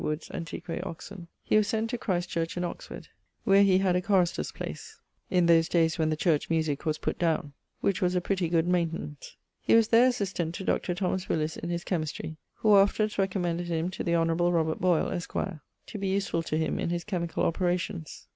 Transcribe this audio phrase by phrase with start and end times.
[0.03, 0.65] Wood's Antiq.
[0.83, 3.09] Oxon.) he was sent to Christ Church in Oxford,
[3.43, 7.19] where he had a chorister's place (in those dayes when the church musique was putt
[7.19, 9.37] downe), which was a pretty good maintenance.
[9.61, 10.95] He was there assistant to Dr.
[10.95, 15.61] Thomas Willis in his chymistry; who afterwards recommended him to the honᵇˡᵉ Robert Boyle, esqre,
[15.85, 18.25] to be usefull to him in his chymicall operations.
[18.25, 18.27] Mr.